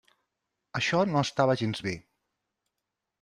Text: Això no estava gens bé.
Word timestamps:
Això 0.79 1.01
no 1.09 1.21
estava 1.27 1.57
gens 1.63 1.83
bé. 1.89 1.93